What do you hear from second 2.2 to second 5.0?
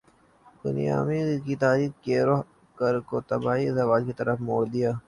رخ کو تباہی اور زوال کی طرف موڑ دیا